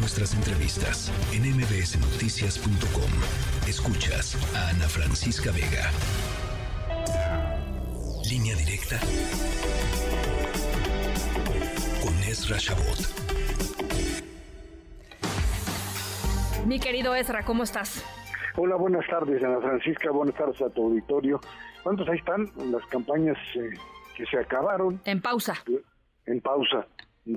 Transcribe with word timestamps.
nuestras 0.00 0.34
entrevistas 0.34 1.12
en 1.32 1.42
mbsnoticias.com. 1.42 3.10
Escuchas 3.68 4.34
a 4.56 4.70
Ana 4.70 4.88
Francisca 4.88 5.52
Vega. 5.52 5.90
Línea 8.28 8.56
directa 8.56 8.98
con 12.02 12.14
Ezra 12.22 12.56
Shabot. 12.58 12.98
Mi 16.66 16.80
querido 16.80 17.14
Ezra, 17.14 17.44
¿cómo 17.44 17.64
estás? 17.64 18.02
Hola, 18.56 18.76
buenas 18.76 19.06
tardes, 19.06 19.44
Ana 19.44 19.60
Francisca. 19.60 20.10
Buenas 20.10 20.34
tardes 20.34 20.62
a 20.62 20.70
tu 20.70 20.84
auditorio. 20.84 21.40
¿Cuántos 21.82 22.08
ahí 22.08 22.16
están? 22.16 22.50
Las 22.72 22.84
campañas 22.86 23.36
eh, 23.54 23.70
que 24.16 24.24
se 24.24 24.38
acabaron. 24.38 25.00
En 25.04 25.20
pausa. 25.20 25.54
En 26.24 26.40
pausa. 26.40 26.86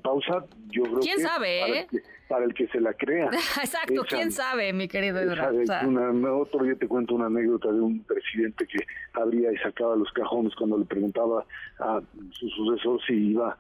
Pausa, 0.02 0.46
yo 0.70 0.84
creo 0.84 1.00
¿Quién 1.00 1.20
sabe, 1.20 1.60
para, 1.62 1.74
eh? 1.74 1.80
el 1.82 1.88
que, 1.88 2.00
para 2.30 2.46
el 2.46 2.54
que 2.54 2.68
se 2.68 2.80
la 2.80 2.94
crea. 2.94 3.26
Exacto, 3.64 3.94
Esa- 4.06 4.16
quién 4.16 4.32
sabe, 4.32 4.74
mi 4.74 4.88
querido 4.88 5.20
esa 5.20 5.86
una- 5.86 6.34
otro 6.34 6.64
día 6.64 6.76
te 6.76 6.88
cuento 6.88 7.16
una 7.16 7.26
anécdota 7.28 7.72
de 7.72 7.82
un 7.82 8.02
presidente 8.04 8.66
que 8.66 8.80
abría 9.14 9.52
y 9.52 9.58
sacaba 9.58 9.96
los 9.96 10.12
cajones 10.14 10.56
cuando 10.56 10.78
le 10.78 10.86
preguntaba 10.86 11.46
a 11.80 12.02
su 12.32 12.50
sucesor 12.50 13.00
si 13.06 13.14
iba 13.32 13.58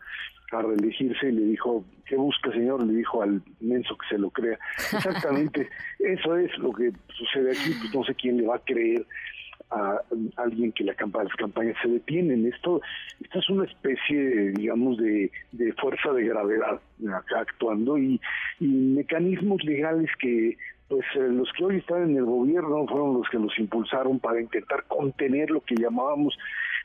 a 0.52 0.61
reelegirse 0.61 1.27
y 1.30 1.31
le 1.33 1.41
dijo, 1.45 1.83
¿qué 2.05 2.16
busca 2.16 2.52
señor? 2.52 2.85
Le 2.85 2.94
dijo 2.94 3.21
al 3.21 3.41
menso 3.59 3.97
que 3.97 4.08
se 4.16 4.17
lo 4.17 4.30
crea. 4.30 4.58
Exactamente, 4.77 5.67
eso 5.99 6.38
es 6.38 6.58
lo 6.59 6.71
que 6.73 6.91
sucede 7.16 7.52
aquí, 7.52 7.73
pues 7.81 7.94
no 7.94 8.03
sé 8.05 8.16
quién 8.16 8.38
le 8.38 8.47
va 8.47 8.55
a 8.55 8.59
creer 8.59 9.05
a 9.73 10.01
alguien 10.37 10.71
que 10.71 10.83
la 10.83 10.93
campa- 10.95 11.23
las 11.23 11.35
campañas 11.35 11.75
se 11.81 11.89
detienen. 11.89 12.45
Esto, 12.45 12.81
esto 13.21 13.39
es 13.39 13.49
una 13.49 13.65
especie, 13.65 14.51
digamos, 14.51 14.97
de, 14.97 15.31
de 15.51 15.73
fuerza 15.73 16.11
de 16.13 16.25
gravedad 16.25 16.79
actuando 17.37 17.97
y, 17.97 18.19
y 18.59 18.67
mecanismos 18.67 19.63
legales 19.63 20.09
que 20.19 20.57
pues 20.89 21.05
eh, 21.15 21.27
los 21.31 21.51
que 21.53 21.63
hoy 21.65 21.77
están 21.77 22.03
en 22.03 22.17
el 22.17 22.25
gobierno 22.25 22.85
fueron 22.88 23.15
los 23.15 23.27
que 23.30 23.39
los 23.39 23.57
impulsaron 23.57 24.19
para 24.19 24.41
intentar 24.41 24.83
contener 24.88 25.49
lo 25.49 25.61
que 25.61 25.75
llamábamos 25.75 26.37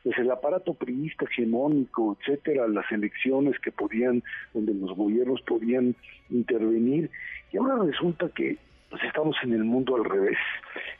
pues 0.05 0.17
el 0.19 0.31
aparato 0.31 0.75
priista 0.75 1.25
hegemónico, 1.25 2.17
etcétera, 2.21 2.69
las 2.69 2.91
elecciones 2.93 3.59
que 3.59 3.73
podían, 3.73 4.23
donde 4.55 4.73
los 4.73 4.97
gobiernos 4.97 5.43
podían 5.43 5.97
intervenir, 6.31 7.11
y 7.53 7.57
ahora 7.57 7.85
resulta 7.85 8.31
que 8.35 8.57
pues 8.89 9.03
estamos 9.03 9.37
en 9.43 9.53
el 9.53 9.65
mundo 9.65 9.97
al 9.97 10.05
revés. 10.05 10.39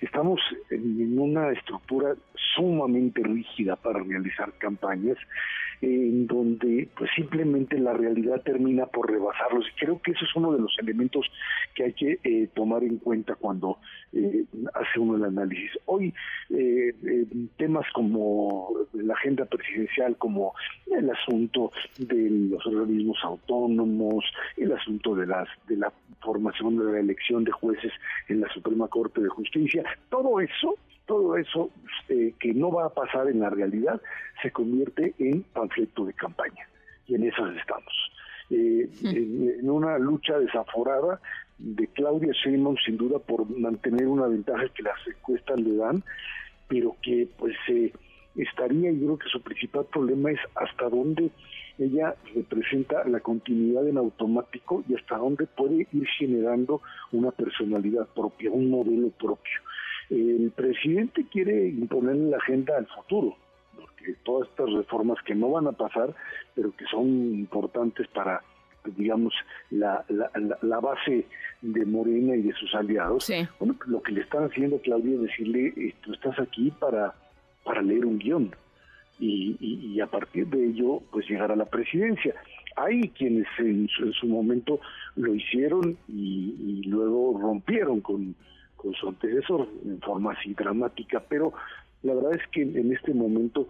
Estamos 0.01 0.41
en, 0.71 1.19
una 1.19 1.51
estructura 1.51 2.15
sumamente 2.55 3.23
rígida 3.23 3.77
para 3.77 4.01
realizar 4.03 4.53
campañas, 4.59 5.17
en 5.81 6.27
donde 6.27 6.89
pues 6.97 7.11
simplemente 7.15 7.79
la 7.79 7.93
realidad 7.93 8.43
termina 8.43 8.87
por 8.87 9.11
rebasarlos. 9.11 9.67
Y 9.69 9.85
creo 9.85 10.01
que 10.01 10.13
eso 10.13 10.25
es 10.25 10.35
uno 10.37 10.53
de 10.53 10.61
los 10.61 10.75
elementos 10.79 11.27
que 11.75 11.85
hay 11.85 11.93
que 11.93 12.19
eh, 12.25 12.49
tomar 12.55 12.83
en 12.85 12.99
cuenta 12.99 13.35
cuando 13.35 13.79
eh, 14.13 14.45
hace 14.75 14.99
uno 14.99 15.17
el 15.17 15.25
análisis. 15.25 15.71
Hoy 15.87 16.15
eh, 16.51 16.95
eh, 17.05 17.27
temas 17.57 17.87
como 17.93 18.71
la 18.93 19.15
agenda 19.15 19.45
presidencial, 19.45 20.17
como 20.17 20.55
el 20.87 21.11
asunto 21.11 21.73
de 21.99 22.31
los 22.51 22.65
organismos 22.67 23.19
autónomos, 23.23 24.25
el 24.57 24.73
asunto 24.73 25.15
de 25.15 25.27
las 25.27 25.49
de 25.67 25.77
la 25.77 25.93
formación 26.21 26.79
de 26.79 26.93
la 26.93 27.01
elección 27.01 27.45
de 27.45 27.53
jueces 27.53 27.93
en 28.29 28.41
la 28.41 28.49
Suprema 28.53 28.89
Corte 28.89 29.21
de 29.21 29.29
Justicia, 29.29 29.85
todo 30.11 30.41
eso 30.41 30.77
todo 31.09 31.37
eso 31.37 31.71
eh, 32.09 32.35
que 32.39 32.55
no 32.55 32.71
va 32.71 32.85
a 32.85 32.91
pasar 32.91 33.29
en 33.29 33.41
la 33.41 33.51
realidad 33.51 34.01
se 34.43 34.53
convierte 34.53 35.15
en 35.19 35.43
panfleto 35.43 36.05
de 36.05 36.13
campaña 36.13 36.69
y 37.07 37.15
en 37.15 37.25
esas 37.25 37.57
estamos. 37.57 37.93
Eh, 38.51 38.89
en, 39.03 39.57
en 39.59 39.71
una 39.71 39.99
lucha 39.99 40.39
desaforada 40.39 41.21
de 41.59 41.87
Claudia 41.89 42.33
Sheinbaum 42.33 42.77
sin 42.85 42.97
duda 42.97 43.19
por 43.19 43.49
mantener 43.51 44.07
una 44.07 44.27
ventaja 44.27 44.69
que 44.75 44.83
las 44.83 44.99
encuestas 45.07 45.61
le 45.61 45.77
dan, 45.77 46.05
pero 46.69 46.97
que 47.03 47.29
pues 47.39 47.57
eh, 47.69 47.93
estaría, 48.37 48.91
y 48.91 48.99
creo 48.99 49.19
que 49.19 49.29
su 49.29 49.43
principal 49.43 49.87
problema 49.87 50.31
es 50.31 50.41
hasta 50.55 50.89
dónde 50.89 51.31
ella 51.79 52.15
representa 52.35 53.05
la 53.05 53.21
continuidad 53.21 53.87
en 53.87 53.99
automático 53.99 54.85
y 54.89 54.95
hasta 54.95 55.17
dónde 55.17 55.47
puede 55.47 55.87
ir 55.93 56.07
generando 56.19 56.81
una 57.13 57.31
personalidad 57.31 58.07
propia, 58.09 58.51
un 58.51 58.71
modelo 58.71 59.11
propio. 59.11 59.61
El 60.11 60.51
presidente 60.55 61.27
quiere 61.31 61.69
imponerle 61.69 62.31
la 62.31 62.39
agenda 62.39 62.77
al 62.77 62.87
futuro, 62.87 63.37
porque 63.77 64.15
todas 64.25 64.49
estas 64.49 64.73
reformas 64.73 65.19
que 65.25 65.35
no 65.35 65.51
van 65.51 65.67
a 65.67 65.73
pasar, 65.73 66.15
pero 66.55 66.75
que 66.75 66.85
son 66.87 67.07
importantes 67.07 68.09
para, 68.09 68.43
digamos, 68.97 69.35
la, 69.71 70.05
la, 70.63 70.81
base 70.81 71.27
de 71.63 71.85
Morena 71.87 72.37
y 72.37 72.43
de 72.43 72.53
sus 72.55 72.75
aliados, 72.75 73.25
Sí. 73.25 73.47
bueno, 73.59 73.75
pues 73.77 73.89
lo 73.91 74.03
que 74.03 74.13
le 74.13 74.21
están 74.23 74.45
haciendo 74.45 74.77
a 74.77 74.81
Claudia 74.81 75.15
es 75.17 75.23
decirle, 75.23 75.73
eh, 75.77 75.95
tú 76.03 76.13
estás 76.13 76.39
aquí 76.39 76.71
para, 76.79 77.15
para 77.65 77.83
leer 77.83 78.05
un 78.07 78.19
guion 78.19 78.55
y, 79.19 79.57
y- 79.61 79.93
y 79.95 80.01
a 80.01 80.07
partir 80.07 80.47
de 80.47 80.67
ello, 80.67 81.03
pues 81.11 81.29
llegar 81.29 81.51
a 81.53 81.57
la 81.57 81.65
presidencia. 81.65 82.35
Hay 82.77 83.09
quienes 83.11 83.47
en 83.59 83.89
su, 83.89 84.05
en 84.05 84.13
su 84.13 84.27
momento 84.29 84.81
lo 85.17 85.35
hicieron 85.35 85.97
y, 86.09 86.55
y 86.59 86.83
luego 86.89 87.37
rompieron 87.41 88.01
con, 88.01 88.37
con 88.77 88.95
su 88.95 89.09
antecesor 89.09 89.67
en 89.85 90.01
forma 90.01 90.33
así 90.35 90.55
dramática, 90.55 91.21
pero 91.29 91.53
la 92.05 92.15
verdad 92.15 92.35
es 92.37 92.47
que 92.53 92.63
en 92.63 92.93
este 92.93 93.13
momento 93.13 93.69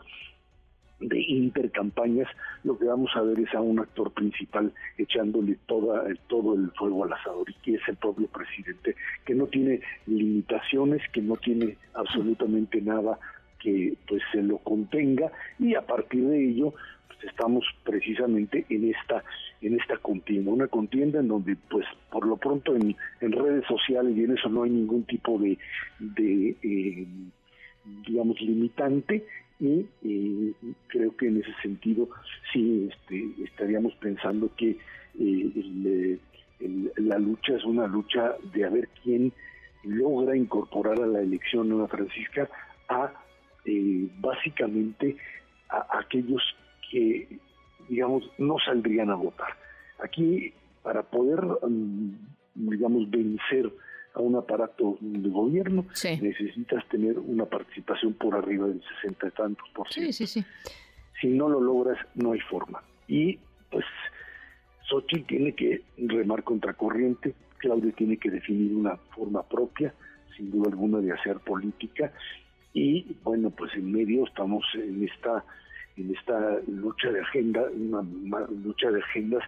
de 1.00 1.20
intercampañas, 1.20 2.28
lo 2.64 2.78
que 2.78 2.86
vamos 2.86 3.10
a 3.14 3.22
ver 3.22 3.38
es 3.38 3.54
a 3.54 3.60
un 3.60 3.78
actor 3.78 4.10
principal 4.12 4.72
echándole 4.96 5.56
toda, 5.66 6.04
todo 6.26 6.54
el 6.54 6.70
fuego 6.72 7.04
al 7.04 7.12
asador 7.12 7.48
y 7.48 7.54
que 7.62 7.74
es 7.74 7.88
el 7.88 7.96
propio 7.96 8.26
presidente, 8.28 8.96
que 9.24 9.34
no 9.34 9.46
tiene 9.46 9.80
limitaciones, 10.06 11.02
que 11.12 11.22
no 11.22 11.36
tiene 11.36 11.76
absolutamente 11.94 12.80
nada 12.80 13.18
que 13.60 13.94
pues 14.06 14.22
se 14.32 14.42
lo 14.42 14.58
contenga 14.58 15.30
y 15.58 15.74
a 15.74 15.82
partir 15.82 16.24
de 16.26 16.48
ello 16.48 16.74
pues, 17.08 17.24
estamos 17.24 17.64
precisamente 17.84 18.64
en 18.68 18.92
esta 18.94 19.22
en 19.60 19.78
esta 19.78 19.96
contienda, 19.96 20.52
una 20.52 20.68
contienda 20.68 21.18
en 21.18 21.26
donde 21.26 21.56
pues 21.68 21.84
por 22.12 22.24
lo 22.24 22.36
pronto 22.36 22.76
en, 22.76 22.94
en 23.20 23.32
redes 23.32 23.64
sociales 23.66 24.16
y 24.16 24.22
en 24.22 24.38
eso 24.38 24.48
no 24.48 24.62
hay 24.62 24.70
ningún 24.70 25.02
tipo 25.04 25.36
de, 25.38 25.58
de 25.98 26.56
eh, 26.62 27.06
digamos 28.06 28.40
limitante 28.40 29.26
y 29.60 29.86
eh, 30.04 30.52
creo 30.86 31.16
que 31.16 31.26
en 31.26 31.38
ese 31.38 31.52
sentido 31.62 32.08
sí 32.52 32.88
este, 32.90 33.44
estaríamos 33.44 33.94
pensando 33.96 34.50
que 34.56 34.70
eh, 34.70 34.78
el, 35.18 36.20
el, 36.60 36.92
la 36.96 37.18
lucha 37.18 37.56
es 37.56 37.64
una 37.64 37.86
lucha 37.86 38.36
de 38.52 38.64
a 38.64 38.70
ver 38.70 38.88
quién 39.02 39.32
logra 39.82 40.36
incorporar 40.36 41.00
a 41.00 41.06
la 41.06 41.20
elección 41.20 41.72
Ana 41.72 41.88
Francisca 41.88 42.48
a 42.88 43.12
eh, 43.64 44.08
básicamente 44.20 45.16
a, 45.68 45.86
a 45.90 46.00
aquellos 46.00 46.42
que 46.90 47.28
digamos 47.88 48.30
no 48.38 48.56
saldrían 48.64 49.10
a 49.10 49.14
votar. 49.14 49.56
Aquí 50.02 50.52
para 50.82 51.02
poder 51.02 51.44
um, 51.62 52.16
digamos 52.54 53.10
vencer 53.10 53.72
a 54.18 54.22
un 54.22 54.36
aparato 54.36 54.98
de 55.00 55.28
gobierno, 55.28 55.86
Sí. 55.92 56.18
necesitas 56.20 56.86
tener 56.88 57.18
una 57.18 57.44
participación 57.46 58.14
por 58.14 58.34
arriba 58.34 58.66
del 58.66 58.82
60 59.00 59.28
y 59.28 59.30
tantos 59.30 59.68
por 59.74 59.88
ciento. 59.88 60.12
Sí, 60.12 60.26
sí, 60.26 60.40
sí. 60.40 60.46
Si 61.20 61.28
no 61.28 61.48
lo 61.48 61.60
logras, 61.60 61.98
no 62.14 62.32
hay 62.32 62.40
forma. 62.40 62.82
Y 63.06 63.38
pues 63.70 63.84
Xochitl 64.88 65.26
tiene 65.26 65.52
que 65.54 65.82
remar 65.98 66.42
contracorriente, 66.42 67.34
Claudia 67.58 67.92
tiene 67.92 68.16
que 68.16 68.30
definir 68.30 68.74
una 68.74 68.96
forma 69.14 69.42
propia, 69.42 69.92
sin 70.36 70.50
duda 70.50 70.70
alguna, 70.70 70.98
de 70.98 71.12
hacer 71.12 71.38
política. 71.40 72.12
Y 72.72 73.16
bueno, 73.24 73.50
pues 73.50 73.72
en 73.74 73.90
medio 73.92 74.24
estamos 74.24 74.64
en 74.74 75.04
esta 75.04 75.44
en 75.96 76.14
esta 76.14 76.58
lucha 76.68 77.10
de 77.10 77.20
agenda, 77.20 77.64
una 77.74 78.02
lucha 78.64 78.88
de 78.88 79.00
agendas 79.02 79.42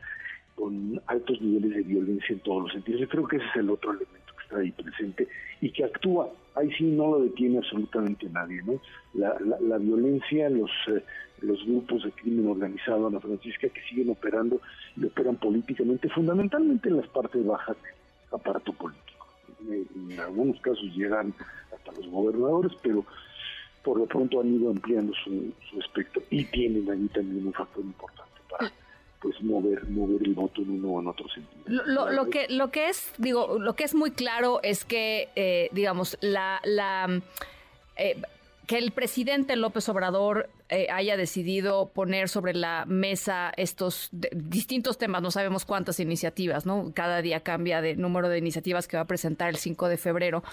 con 0.56 1.00
altos 1.06 1.40
niveles 1.40 1.76
de 1.76 1.82
violencia 1.84 2.32
en 2.32 2.40
todos 2.40 2.64
los 2.64 2.72
sentidos. 2.72 3.00
Yo 3.02 3.08
creo 3.08 3.28
que 3.28 3.36
ese 3.36 3.46
es 3.46 3.56
el 3.56 3.70
otro 3.70 3.92
elemento 3.92 4.19
ahí 4.56 4.70
presente 4.72 5.28
y 5.60 5.70
que 5.70 5.84
actúa. 5.84 6.30
Ahí 6.54 6.70
sí 6.76 6.84
no 6.84 7.12
lo 7.12 7.20
detiene 7.20 7.58
absolutamente 7.58 8.28
nadie, 8.28 8.60
¿no? 8.64 8.80
La, 9.14 9.36
la, 9.60 9.78
violencia, 9.78 10.50
los 10.50 10.70
eh, 10.88 11.02
los 11.42 11.64
grupos 11.64 12.04
de 12.04 12.12
crimen 12.12 12.48
organizado, 12.48 13.06
Ana 13.06 13.20
Francisca, 13.20 13.68
que 13.68 13.80
siguen 13.88 14.10
operando 14.10 14.60
y 14.96 15.06
operan 15.06 15.36
políticamente, 15.36 16.08
fundamentalmente 16.08 16.88
en 16.88 16.98
las 16.98 17.06
partes 17.08 17.44
bajas 17.44 17.76
del 17.82 18.40
aparato 18.40 18.72
político. 18.72 19.26
En, 19.68 20.18
algunos 20.20 20.60
casos 20.60 20.84
llegan 20.94 21.32
hasta 21.74 21.92
los 21.92 22.08
gobernadores, 22.08 22.72
pero 22.82 23.04
por 23.82 23.98
lo 23.98 24.06
pronto 24.06 24.40
han 24.40 24.54
ido 24.54 24.70
ampliando 24.70 25.12
su, 25.24 25.52
su 25.70 25.80
espectro 25.80 26.22
y 26.30 26.44
tienen 26.44 26.90
ahí 26.90 27.08
también 27.08 27.46
un 27.46 27.52
factor 27.52 27.84
importante 27.84 28.29
pues 29.20 29.40
mover 29.42 29.84
mover 29.88 30.22
el 30.26 30.34
voto 30.34 30.62
en 30.62 30.70
uno 30.70 30.88
o 30.92 31.00
en 31.00 31.08
otro 31.08 31.28
sentido. 31.28 31.62
Lo, 31.66 32.10
lo- 32.10 32.30
que 32.30 32.46
lo 32.48 32.70
que 32.70 32.88
es 32.88 33.12
digo 33.18 33.58
lo 33.58 33.74
que 33.76 33.84
es 33.84 33.94
muy 33.94 34.10
claro 34.12 34.60
es 34.62 34.84
que 34.84 35.28
eh, 35.36 35.68
digamos 35.72 36.16
la 36.20 36.60
la 36.64 37.20
eh, 37.96 38.20
que 38.66 38.78
el 38.78 38.92
presidente 38.92 39.56
López 39.56 39.88
Obrador 39.88 40.48
eh, 40.68 40.86
haya 40.92 41.16
decidido 41.16 41.88
poner 41.88 42.28
sobre 42.28 42.54
la 42.54 42.84
mesa 42.86 43.52
estos 43.56 44.08
distintos 44.12 44.96
temas. 44.96 45.22
No 45.22 45.32
sabemos 45.32 45.64
cuántas 45.64 45.98
iniciativas, 45.98 46.66
¿no? 46.66 46.92
Cada 46.94 47.20
día 47.20 47.40
cambia 47.40 47.80
de 47.80 47.96
número 47.96 48.28
de 48.28 48.38
iniciativas 48.38 48.86
que 48.86 48.96
va 48.96 49.02
a 49.02 49.06
presentar 49.06 49.48
el 49.48 49.56
5 49.56 49.88
de 49.88 49.96
febrero. 49.96 50.44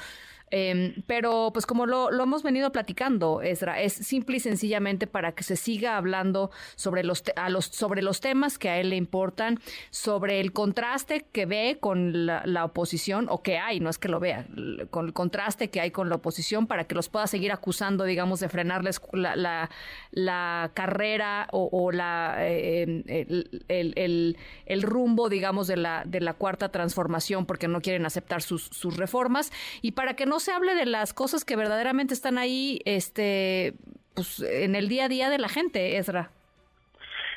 Em, 0.50 1.04
pero 1.08 1.50
pues 1.52 1.66
como 1.66 1.86
lo, 1.86 2.10
hemos 2.10 2.42
venido 2.42 2.72
platicando, 2.72 3.42
Ezra, 3.42 3.82
es 3.82 3.94
simple 3.94 4.38
y 4.38 4.40
sencillamente 4.40 5.06
para 5.06 5.34
que 5.34 5.44
se 5.44 5.58
siga 5.58 5.98
hablando 5.98 6.52
sobre 6.76 7.04
los, 7.04 7.24
a 7.36 7.50
los, 7.50 7.66
sobre 7.66 8.02
los 8.02 8.22
temas 8.22 8.58
que 8.58 8.70
a 8.70 8.80
él 8.80 8.92
le 8.92 8.96
importan, 8.96 9.60
sobre 9.90 10.40
el 10.40 10.54
contraste 10.54 11.26
que 11.32 11.46
ve 11.46 11.78
con 11.82 12.26
la, 12.26 12.64
oposición, 12.64 13.28
o 13.30 13.42
que 13.44 13.58
hay, 13.58 13.80
no 13.80 13.90
es 13.90 13.98
que 13.98 14.08
lo 14.08 14.20
vea, 14.20 14.48
con 14.90 15.08
el 15.08 15.14
contraste 15.14 15.70
que 15.70 15.82
hay 15.82 15.92
con 15.92 16.10
la 16.10 16.16
oposición 16.16 16.66
para 16.66 16.86
que 16.86 16.96
los 16.96 17.10
pueda 17.10 17.28
seguir 17.28 17.52
acusando, 17.52 18.04
digamos, 18.06 18.40
de 18.40 18.50
frenarles 18.50 19.02
la, 19.14 19.70
la, 20.12 20.72
carrera 20.74 21.48
o, 21.52 21.92
la, 21.92 22.36
em, 22.40 23.04
el, 23.08 24.38
el, 24.66 24.82
rumbo, 24.82 25.30
digamos, 25.30 25.68
de 25.68 25.78
la, 25.78 26.04
de 26.06 26.22
la 26.22 26.34
cuarta 26.34 26.70
transformación 26.70 27.46
porque 27.46 27.68
no 27.68 27.82
quieren 27.82 28.06
aceptar 28.06 28.42
sus, 28.42 28.64
sus 28.64 28.98
reformas 28.98 29.52
y 29.82 29.92
para 29.92 30.16
que 30.16 30.26
no 30.26 30.37
se 30.40 30.52
hable 30.52 30.76
de 30.76 30.86
las 30.86 31.14
cosas 31.14 31.46
que 31.46 31.56
verdaderamente 31.56 32.14
están 32.14 32.38
ahí 32.38 32.80
este, 32.86 33.74
pues, 34.14 34.40
en 34.40 34.76
el 34.76 34.90
día 34.90 35.06
a 35.06 35.10
día 35.10 35.30
de 35.30 35.38
la 35.38 35.50
gente, 35.50 35.98
Ezra. 35.98 36.32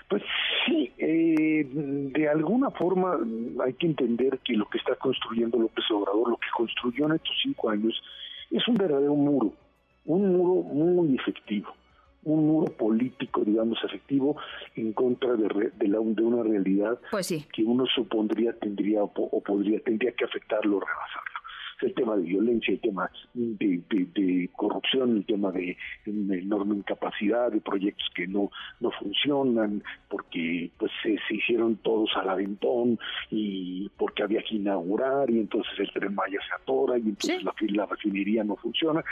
Pues 0.08 0.22
sí, 0.66 0.92
eh, 0.98 1.66
de 1.70 2.28
alguna 2.28 2.70
forma 2.70 3.18
hay 3.64 3.74
que 3.74 3.86
entender 3.86 4.38
que 4.40 4.54
lo 4.54 4.68
que 4.68 4.78
está 4.78 4.96
construyendo 4.96 5.58
López 5.58 5.84
Obrador, 5.90 6.30
lo 6.30 6.36
que 6.36 6.48
construyó 6.56 7.06
en 7.06 7.12
estos 7.12 7.36
cinco 7.42 7.70
años, 7.70 8.02
es 8.50 8.66
un 8.66 8.74
verdadero 8.74 9.14
muro, 9.14 9.52
un 10.06 10.36
muro 10.36 10.62
muy 10.62 11.14
efectivo, 11.14 11.72
un 12.24 12.46
muro 12.46 12.72
político, 12.72 13.42
digamos, 13.44 13.78
efectivo 13.84 14.36
en 14.74 14.92
contra 14.92 15.34
de, 15.34 15.70
de, 15.76 15.88
la, 15.88 15.98
de 15.98 16.22
una 16.22 16.42
realidad 16.42 16.98
pues 17.10 17.32
que 17.52 17.62
uno 17.62 17.86
supondría 17.86 18.52
tendría 18.54 19.04
o, 19.04 19.12
o 19.14 19.40
podría 19.42 19.80
tendría 19.80 20.12
que 20.12 20.24
afectarlo, 20.24 20.80
rebasarlo 20.80 21.39
el 21.82 21.94
tema 21.94 22.16
de 22.16 22.22
violencia, 22.22 22.72
el 22.72 22.80
tema 22.80 23.10
de, 23.34 24.50
corrupción, 24.56 25.16
el 25.18 25.26
tema 25.26 25.50
de, 25.52 25.76
enorme 26.06 26.76
incapacidad, 26.76 27.50
de 27.52 27.60
proyectos 27.60 28.08
que 28.14 28.26
no 28.26 28.50
no 28.80 28.90
funcionan, 28.92 29.82
porque 30.08 30.70
pues 30.78 30.90
se, 31.02 31.18
hicieron 31.34 31.76
todos 31.76 32.10
al 32.16 32.28
aventón 32.28 32.98
y 33.30 33.88
porque 33.96 34.22
había 34.22 34.42
que 34.42 34.56
inaugurar 34.56 35.30
y 35.30 35.40
entonces 35.40 35.72
el 35.78 35.92
tren 35.92 36.14
Maya 36.14 36.38
se 36.46 36.54
atora 36.62 36.98
y 36.98 37.02
entonces 37.02 37.42
la, 37.42 37.54
la 37.60 37.86
refinería 37.86 38.44
no 38.44 38.56
funciona. 38.56 39.02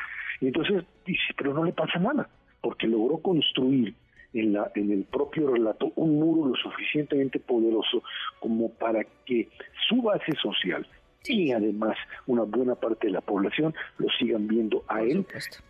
Y 0.40 0.46
entonces 0.46 0.84
dice, 1.04 1.34
pero 1.36 1.54
no 1.54 1.64
le 1.64 1.72
pasa 1.72 1.98
nada, 1.98 2.28
porque 2.60 2.86
logró 2.86 3.18
construir 3.18 3.94
en, 4.32 4.52
la, 4.52 4.70
en 4.74 4.90
el 4.90 5.04
propio 5.04 5.50
relato 5.50 5.92
un 5.96 6.18
muro 6.18 6.50
lo 6.50 6.56
suficientemente 6.56 7.38
poderoso 7.38 8.02
como 8.40 8.70
para 8.70 9.04
que 9.24 9.48
su 9.88 10.02
base 10.02 10.32
social, 10.40 10.86
y 11.28 11.52
además 11.52 11.96
una 12.26 12.42
buena 12.42 12.74
parte 12.74 13.08
de 13.08 13.12
la 13.12 13.20
población 13.20 13.74
lo 13.98 14.08
sigan 14.18 14.46
viendo 14.48 14.84
a 14.88 15.02
él 15.02 15.26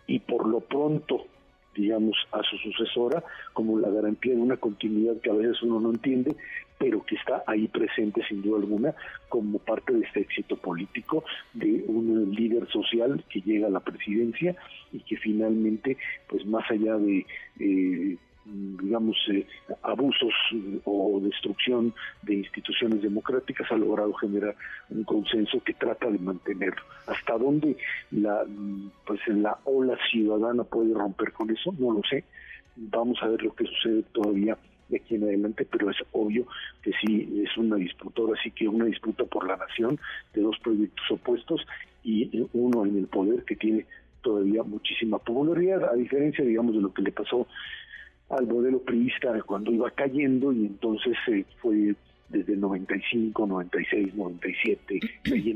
y 0.07 0.19
por 0.19 0.47
lo 0.47 0.61
pronto 0.61 1.25
digamos 1.75 2.15
a 2.31 2.41
su 2.43 2.57
sucesora 2.57 3.23
como 3.53 3.79
la 3.79 3.89
garantía 3.89 4.33
de 4.33 4.41
una 4.41 4.57
continuidad 4.57 5.17
que 5.21 5.29
a 5.29 5.33
veces 5.33 5.61
uno 5.61 5.79
no 5.79 5.91
entiende 5.91 6.35
pero 6.77 7.05
que 7.05 7.15
está 7.15 7.43
ahí 7.45 7.67
presente 7.67 8.21
sin 8.27 8.41
duda 8.41 8.59
alguna 8.59 8.95
como 9.27 9.59
parte 9.59 9.93
de 9.93 10.05
este 10.05 10.21
éxito 10.21 10.55
político 10.55 11.23
de 11.53 11.83
un 11.87 12.33
líder 12.33 12.67
social 12.69 13.23
que 13.29 13.41
llega 13.41 13.67
a 13.67 13.71
la 13.71 13.81
presidencia 13.81 14.55
y 14.91 14.99
que 14.99 15.17
finalmente 15.17 15.97
pues 16.27 16.45
más 16.45 16.69
allá 16.71 16.97
de 16.97 17.25
eh, 17.59 18.17
digamos, 18.51 19.17
eh, 19.31 19.45
abusos 19.83 20.33
o 20.85 21.19
destrucción 21.21 21.93
de 22.23 22.35
instituciones 22.35 23.01
democráticas, 23.01 23.71
ha 23.71 23.75
logrado 23.75 24.13
generar 24.13 24.55
un 24.89 25.03
consenso 25.03 25.61
que 25.63 25.73
trata 25.73 26.09
de 26.09 26.19
mantenerlo. 26.19 26.81
Hasta 27.07 27.37
dónde 27.37 27.77
la, 28.11 28.45
pues 29.05 29.19
la 29.27 29.57
ola 29.65 29.97
ciudadana 30.09 30.63
puede 30.63 30.93
romper 30.93 31.31
con 31.33 31.49
eso, 31.49 31.73
no 31.77 31.91
lo 31.91 32.01
sé. 32.09 32.23
Vamos 32.75 33.17
a 33.21 33.27
ver 33.27 33.41
lo 33.43 33.53
que 33.53 33.65
sucede 33.65 34.03
todavía 34.13 34.57
de 34.89 34.97
aquí 34.97 35.15
en 35.15 35.23
adelante, 35.23 35.67
pero 35.69 35.89
es 35.89 35.97
obvio 36.11 36.47
que 36.81 36.91
sí 37.01 37.43
es 37.45 37.55
una 37.57 37.75
disputa, 37.75 38.21
ahora 38.21 38.39
sí 38.41 38.51
que 38.51 38.67
una 38.67 38.85
disputa 38.85 39.23
por 39.25 39.47
la 39.47 39.55
nación 39.55 39.99
de 40.33 40.41
dos 40.41 40.57
proyectos 40.59 41.05
opuestos 41.11 41.65
y 42.03 42.47
uno 42.53 42.85
en 42.85 42.97
el 42.97 43.07
poder 43.07 43.43
que 43.43 43.55
tiene 43.55 43.85
todavía 44.21 44.63
muchísima 44.63 45.19
popularidad, 45.19 45.83
a 45.85 45.95
diferencia, 45.95 46.43
digamos, 46.43 46.75
de 46.75 46.81
lo 46.81 46.93
que 46.93 47.01
le 47.01 47.11
pasó 47.11 47.47
al 48.29 48.47
modelo 48.47 48.79
priista 48.79 49.41
cuando 49.43 49.71
iba 49.71 49.89
cayendo 49.91 50.51
y 50.51 50.65
entonces 50.65 51.15
se 51.25 51.45
fue 51.61 51.95
desde 52.29 52.53
el 52.53 52.59
95, 52.59 53.47
96, 53.47 54.13
97, 54.15 54.63
y 54.63 54.67
ahí 54.67 54.78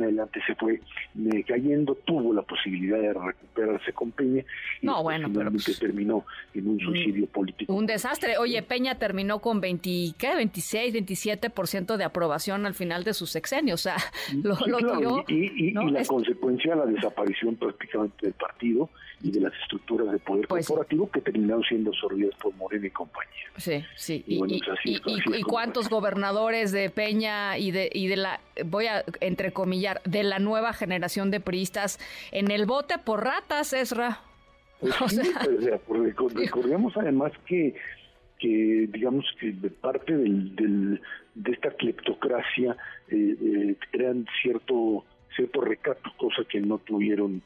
en 0.04 0.10
adelante 0.10 0.42
se 0.46 0.56
fue 0.56 0.76
eh, 0.76 1.44
cayendo, 1.48 1.96
tuvo 2.06 2.34
la 2.34 2.42
posibilidad 2.42 3.00
de 3.00 3.14
recuperarse 3.14 3.94
con 3.94 4.12
Peña 4.12 4.44
y 4.82 4.86
no, 4.86 5.04
bueno, 5.04 5.30
finalmente 5.30 5.66
pues, 5.66 5.80
terminó 5.80 6.26
en 6.54 6.68
un 6.68 6.80
suicidio 6.80 7.28
político. 7.28 7.74
Un 7.74 7.86
desastre. 7.86 8.38
Oye, 8.38 8.62
Peña 8.64 8.96
terminó 8.96 9.40
con 9.40 9.62
20, 9.62 10.14
¿qué? 10.18 10.36
26, 10.36 10.94
27% 10.96 11.98
de 11.98 12.04
aprobación 12.04 12.66
al 12.66 12.74
final 12.74 13.04
de 13.04 13.14
su 13.14 13.26
sexenio, 13.26 13.76
o 13.76 13.78
sea, 13.78 13.98
lo, 14.44 14.56
tiró. 14.56 15.26
Y, 15.28 15.72
la 15.72 16.04
consecuencia, 16.06 16.76
la 16.76 16.86
desaparición 16.86 17.56
prácticamente 17.56 18.26
del 18.28 18.34
partido 18.34 18.90
y 19.22 19.32
de 19.32 19.40
las 19.40 19.54
estructuras 19.62 20.12
de 20.12 20.20
poder 20.20 20.48
pues 20.48 20.68
corporativo 20.68 21.10
que 21.10 21.22
terminaron 21.22 21.64
siendo 21.64 21.92
absorbidas 21.92 22.36
por 22.42 22.54
Morena 22.56 22.88
y 22.88 22.90
compañía. 22.90 23.34
Sí, 23.58 23.84
sí. 23.96 24.24
Y, 24.28 24.42
y 25.38 25.44
cuántos 25.44 25.90
gobernadores 25.90 26.72
de 26.72 26.90
Peña 26.90 27.58
y 27.58 27.72
de, 27.72 27.90
y 27.94 28.08
de 28.08 28.18
la, 28.18 28.42
voy 28.66 28.88
a 28.88 29.04
entrecomillar, 29.22 29.93
de 30.06 30.24
la 30.24 30.40
nueva 30.40 30.74
generación 30.74 31.32
de 31.32 31.40
priistas 31.40 32.00
en 32.32 32.52
el 32.52 32.66
bote 32.66 32.98
por 32.98 33.24
ratas, 33.24 33.74
Esra. 33.74 34.22
Pues 34.80 34.94
recordemos 36.36 36.94
además 36.98 37.32
que, 37.46 37.76
que 38.40 38.88
digamos 38.92 39.26
que 39.40 39.52
de 39.52 39.70
parte 39.70 40.16
del, 40.16 41.02
de 41.36 41.52
esta 41.52 41.72
cleptocracia 41.72 42.76
eh, 43.10 43.36
eh, 43.42 43.76
eran 43.94 44.26
cierto 44.42 45.06
cierto 45.36 45.62
recato, 45.62 46.12
cosa 46.18 46.44
que 46.50 46.60
no 46.60 46.78
tuvieron 46.80 47.42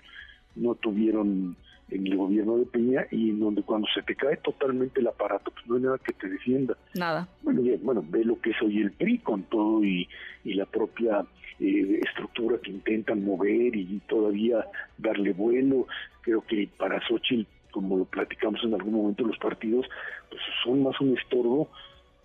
no 0.56 0.76
tuvieron 0.76 1.56
en 1.90 2.08
el 2.08 2.18
gobierno 2.18 2.58
de 2.58 2.66
Peña 2.66 3.08
y 3.12 3.30
en 3.30 3.40
donde 3.40 3.64
cuando 3.64 3.88
se 3.94 4.02
te 4.02 4.16
cae 4.16 4.38
totalmente 4.38 5.00
el 5.00 5.08
aparato, 5.08 5.52
pues 5.52 5.68
no 5.68 5.76
hay 5.76 5.82
nada 5.82 5.98
que 6.00 6.14
te 6.14 6.28
defienda. 6.28 6.76
Nada. 6.96 7.28
Bueno, 7.44 7.62
bueno 7.82 8.04
ve 8.08 8.26
lo 8.26 8.40
que 8.42 8.52
es 8.52 8.62
hoy 8.62 8.82
el 8.82 8.92
PRI 8.92 9.20
con 9.20 9.44
todo 9.44 9.84
y, 9.84 10.08
y 10.44 10.54
la 10.54 10.66
propia 10.66 11.26
eh, 11.60 12.02
estructura 12.06 12.58
que 12.62 12.72
intentan 12.72 13.24
mover 13.24 13.76
y 13.76 14.02
todavía 14.08 14.66
darle 14.98 15.34
vuelo. 15.34 15.88
Creo 16.22 16.42
que 16.42 16.70
para 16.78 17.02
Xochitl, 17.08 17.48
como 17.72 17.98
lo 17.98 18.06
platicamos 18.06 18.64
en 18.64 18.74
algún 18.74 18.94
momento, 18.94 19.24
los 19.24 19.38
partidos 19.38 19.86
pues 20.30 20.42
son 20.64 20.84
más 20.84 21.00
un 21.00 21.18
estorbo 21.18 21.70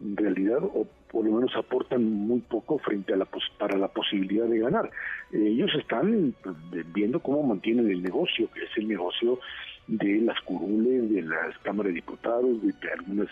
en 0.01 0.17
realidad, 0.17 0.59
o 0.63 0.87
por 1.11 1.25
lo 1.25 1.33
menos 1.33 1.55
aportan 1.57 2.05
muy 2.05 2.41
poco 2.41 2.79
frente 2.79 3.13
a 3.13 3.17
la 3.17 3.29
para 3.59 3.79
la 3.79 3.89
posibilidad 3.89 4.47
de 4.47 4.59
ganar. 4.59 4.91
Ellos 5.33 5.71
están 5.75 6.35
pues, 6.43 6.57
viendo 6.93 7.21
cómo 7.21 7.43
mantienen 7.43 7.91
el 7.91 8.03
negocio, 8.03 8.51
que 8.53 8.65
es 8.65 8.71
el 8.77 8.89
negocio 8.89 9.41
de 9.87 10.21
las 10.21 10.41
curules, 10.43 11.11
de 11.11 11.23
las 11.23 11.57
cámaras 11.59 11.91
de 11.91 11.97
diputados, 11.97 12.63
de, 12.63 12.75
algunas 12.93 13.29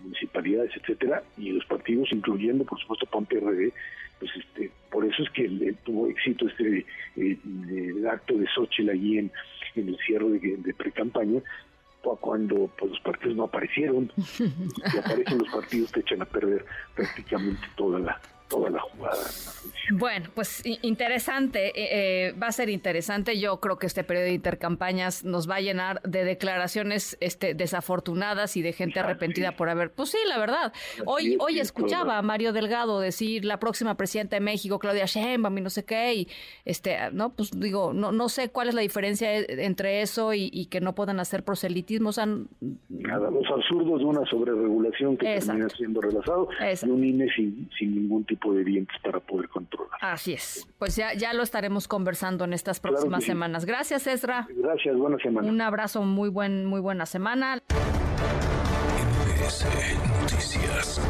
municipalidades, 0.00 0.72
etcétera, 0.76 1.22
y 1.36 1.50
los 1.50 1.64
partidos, 1.66 2.10
incluyendo 2.10 2.64
por 2.64 2.80
supuesto 2.80 3.06
PAN 3.06 3.26
PRD, 3.26 3.72
pues 4.18 4.30
este, 4.36 4.70
por 4.90 5.04
eso 5.04 5.22
es 5.22 5.30
que 5.30 5.74
tuvo 5.84 6.08
éxito 6.08 6.48
este 6.48 6.86
eh, 7.16 7.38
acto 8.10 8.34
de 8.34 8.46
Xochitl 8.48 8.90
allí 8.90 9.18
en, 9.18 9.30
en 9.76 9.88
el 9.88 9.98
cierre 9.98 10.30
de, 10.30 10.56
de 10.56 10.74
pre-campaña, 10.74 11.40
cuando 12.20 12.70
pues, 12.78 12.90
los 12.90 13.00
partidos 13.00 13.36
no 13.36 13.44
aparecieron. 13.44 14.10
y 14.16 14.98
aparecen 14.98 15.38
los 15.38 15.48
partidos 15.48 15.92
te 15.92 16.00
echan 16.00 16.22
a 16.22 16.26
perder 16.26 16.64
prácticamente 16.94 17.62
toda 17.76 17.98
la 17.98 18.20
toda 18.52 18.70
la 18.70 18.80
jugada. 18.80 19.18
Bueno, 19.90 20.28
pues 20.34 20.62
interesante, 20.82 21.68
eh, 21.68 22.28
eh, 22.28 22.32
va 22.40 22.48
a 22.48 22.52
ser 22.52 22.68
interesante. 22.68 23.38
Yo 23.38 23.58
creo 23.60 23.78
que 23.78 23.86
este 23.86 24.04
periodo 24.04 24.26
de 24.26 24.34
intercampañas 24.34 25.24
nos 25.24 25.48
va 25.48 25.56
a 25.56 25.60
llenar 25.60 26.00
de 26.02 26.24
declaraciones 26.24 27.16
este, 27.20 27.54
desafortunadas 27.54 28.56
y 28.56 28.62
de 28.62 28.72
gente 28.72 29.00
arrepentida 29.00 29.52
por 29.52 29.68
haber. 29.68 29.90
Pues 29.90 30.10
sí, 30.10 30.18
la 30.28 30.38
verdad. 30.38 30.72
Hoy, 31.06 31.36
hoy 31.40 31.58
escuchaba 31.58 32.18
a 32.18 32.22
Mario 32.22 32.52
Delgado 32.52 33.00
decir 33.00 33.44
la 33.44 33.58
próxima 33.58 33.96
presidenta 33.96 34.36
de 34.36 34.40
México, 34.40 34.78
Claudia 34.78 35.06
Sheinbaum, 35.06 35.58
y 35.58 35.60
no 35.62 35.70
sé 35.70 35.84
qué, 35.84 36.14
y 36.14 36.28
este, 36.64 36.96
no, 37.12 37.30
pues 37.30 37.50
digo, 37.58 37.92
no, 37.92 38.12
no 38.12 38.28
sé 38.28 38.50
cuál 38.50 38.68
es 38.68 38.74
la 38.74 38.82
diferencia 38.82 39.36
entre 39.36 40.02
eso 40.02 40.32
y, 40.34 40.66
que 40.70 40.80
no 40.80 40.94
puedan 40.94 41.18
hacer 41.20 41.44
proselitismo. 41.44 42.10
O 42.10 42.12
sea, 42.12 42.26
Nada, 42.26 43.30
los 43.30 43.46
absurdos 43.50 43.98
de 43.98 44.04
una 44.04 44.24
sobreregulación 44.26 45.16
que 45.16 45.38
termina 45.38 45.68
siendo 45.70 46.00
relazado 46.00 46.48
y 46.60 46.88
un 46.88 47.04
INE 47.04 47.28
sin, 47.34 47.68
sin 47.78 47.94
ningún 47.94 48.24
tipo 48.24 48.41
de 48.50 48.64
dientes 48.64 48.96
para 49.02 49.20
poder 49.20 49.48
controlar. 49.48 49.98
Así 50.00 50.32
es. 50.32 50.66
Pues 50.78 50.96
ya, 50.96 51.14
ya 51.14 51.32
lo 51.32 51.42
estaremos 51.42 51.86
conversando 51.86 52.44
en 52.44 52.52
estas 52.52 52.80
próximas 52.80 53.24
semanas. 53.24 53.64
Gracias, 53.64 54.06
Ezra. 54.06 54.48
Gracias, 54.50 54.96
buena 54.96 55.18
semana. 55.18 55.48
Un 55.48 55.60
abrazo, 55.60 56.02
muy 56.02 56.28
buen, 56.28 56.64
muy 56.66 56.80
buena 56.80 57.06
semana. 57.06 57.58
MBS 59.42 59.66
Noticias. 60.22 61.00